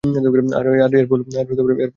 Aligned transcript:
আর 0.83 0.95
এর 0.95 1.05
ফল 1.07 1.19
আমি 1.21 1.49
ভোগ 1.49 1.57
করব 1.59 1.79
না। 1.79 1.85